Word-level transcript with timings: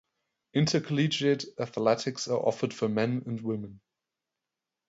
Intercollegiate 0.55 1.45
athletics 1.59 2.27
are 2.27 2.39
offered 2.43 2.73
for 2.73 2.89
men 2.89 3.21
and 3.27 3.39
women. 3.39 3.81